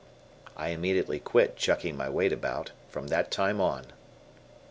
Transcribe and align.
I 0.57 0.69
immediately 0.69 1.19
quit 1.19 1.55
"chucking 1.57 1.95
my 1.95 2.09
weight 2.09 2.33
about" 2.33 2.71
from 2.89 3.09
that 3.09 3.29
time 3.29 3.61
on. 3.61 3.85